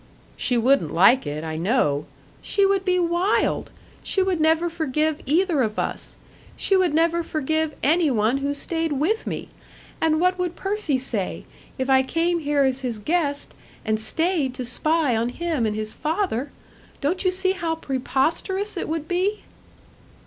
"She 0.35 0.57
wouldn't 0.57 0.91
like 0.91 1.27
it, 1.27 1.43
I 1.43 1.57
know" 1.57 2.05
"She 2.51 2.65
would 2.65 2.83
be 2.83 2.97
wild! 2.97 3.69
She 4.01 4.23
would 4.23 4.41
never 4.41 4.67
forgive 4.67 5.21
either 5.27 5.61
of 5.61 5.77
us. 5.77 6.15
She 6.57 6.75
would 6.75 6.91
never 6.91 7.21
forgive 7.21 7.75
any 7.83 8.09
one 8.09 8.37
who 8.37 8.55
stayed 8.55 8.93
with 8.93 9.27
me. 9.27 9.49
And 10.01 10.19
what 10.19 10.39
would 10.39 10.55
Percy 10.55 10.97
say, 10.97 11.45
if 11.77 11.87
I 11.87 12.01
came 12.01 12.39
here 12.39 12.63
as 12.63 12.79
his 12.79 12.97
guest, 12.97 13.53
and 13.85 13.99
stayed 13.99 14.55
to 14.55 14.65
spy 14.65 15.15
on 15.15 15.29
him 15.29 15.67
and 15.67 15.75
his 15.75 15.93
father? 15.93 16.49
Don't 16.99 17.23
you 17.23 17.29
see 17.31 17.51
how 17.51 17.75
preposterous 17.75 18.77
it 18.77 18.89
would 18.89 19.07
be?" 19.07 19.41